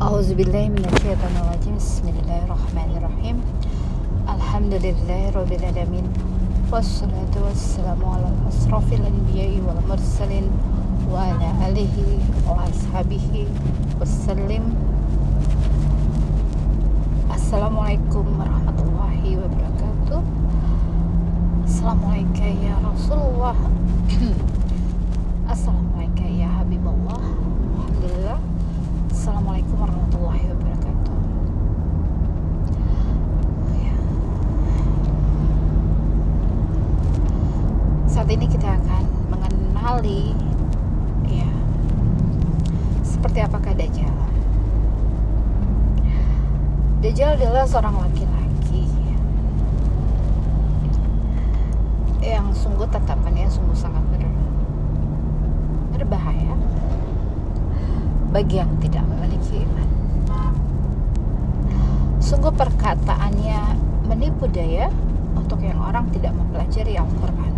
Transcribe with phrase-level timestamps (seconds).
[0.00, 3.36] A'udzubillahiminasyaitonirrajim Bismillahirrahmanirrahim
[4.24, 6.08] Alhamdulillahirrabbilalamin
[6.72, 10.48] Wassalatu wassalamu ala asrafil anbiya'i wal mursalin
[11.04, 12.16] Wa ala alihi
[12.48, 13.44] wa ashabihi
[14.00, 14.72] wassalim
[17.28, 20.24] Assalamualaikum warahmatullahi wabarakatuh
[21.68, 23.52] Assalamualaikum ya Rasulullah
[25.52, 28.40] Assalamualaikum ya Habibullah Alhamdulillah
[29.20, 31.18] Assalamualaikum warahmatullahi wabarakatuh.
[33.76, 33.94] Ya.
[38.08, 39.04] Saat ini kita akan
[39.90, 40.30] mengenali
[41.26, 41.50] ya
[43.02, 44.14] seperti apakah Dajjal.
[47.02, 48.86] Dajjal adalah seorang laki-laki
[52.22, 54.22] yang sungguh tatapannya sungguh sangat ber,
[55.98, 56.54] berbahaya
[58.30, 59.90] bagi yang tidak memiliki iman.
[62.22, 63.74] Sungguh perkataannya
[64.06, 64.86] menipu daya
[65.34, 67.50] untuk yang orang tidak mempelajari Al-Quran.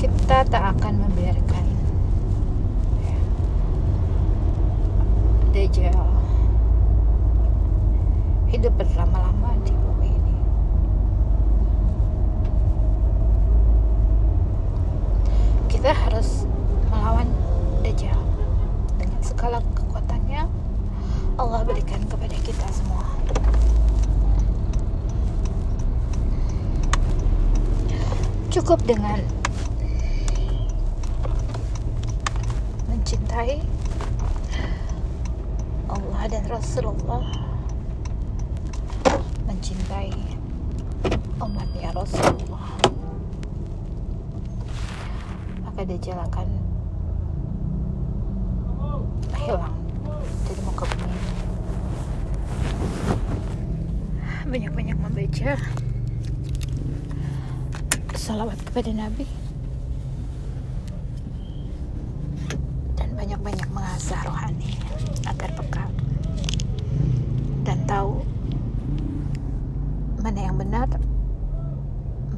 [0.00, 1.64] Kita tak akan membiarkan
[3.04, 3.18] ya,
[5.52, 6.06] Dajjal
[8.50, 10.36] hidup berlama-lama di bumi ini.
[15.70, 16.50] Kita harus
[16.90, 17.30] melawan
[17.80, 18.18] Dajjal
[18.98, 20.50] dengan segala kekuatannya
[21.38, 23.06] Allah berikan kepada kita semua.
[28.50, 29.22] Cukup dengan
[32.90, 33.62] mencintai
[35.86, 37.49] Allah dan Rasulullah
[39.60, 40.08] mencintai
[41.36, 42.72] umatnya Rasulullah.
[45.60, 46.48] Maka Dajjal akan
[49.36, 49.76] hilang
[50.48, 51.20] dari muka bumi
[54.48, 55.52] banyak-banyak membaca
[58.16, 59.28] salawat kepada Nabi.
[62.96, 64.24] Dan banyak-banyak mengasah
[70.30, 70.86] mana yang benar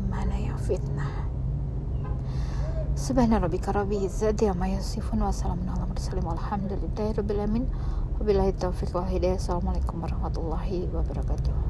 [0.09, 1.13] mana yang fitnah.
[2.97, 7.65] Subhana rabbika rabbil izzati amma yasifun wa salamun ala mursalin walhamdulillahi rabbil alamin.
[8.17, 9.37] Wabillahi taufiq wal hidayah.
[9.37, 11.63] Assalamualaikum warahmatullahi wabarakatuh